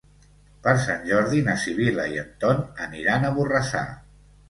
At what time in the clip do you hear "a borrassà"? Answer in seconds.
3.33-3.89